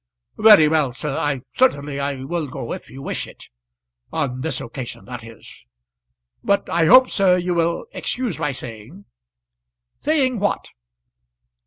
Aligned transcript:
"Very 0.39 0.67
well, 0.67 0.93
sir; 0.95 1.41
certainly 1.51 1.99
I 1.99 2.23
will 2.23 2.47
go 2.47 2.73
if 2.73 2.89
you 2.89 3.03
wish 3.03 3.27
it; 3.27 3.51
on 4.11 4.41
this 4.41 4.59
occasion 4.59 5.05
that 5.05 5.23
is. 5.23 5.67
But 6.43 6.67
I 6.71 6.87
hope, 6.87 7.11
sir, 7.11 7.37
you 7.37 7.53
will 7.53 7.85
excuse 7.91 8.39
my 8.39 8.51
saying" 8.51 9.05
"Saying 9.99 10.39
what?" 10.39 10.69